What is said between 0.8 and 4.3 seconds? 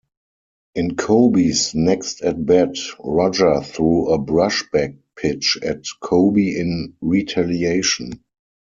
Koby's next at bat, Roger threw a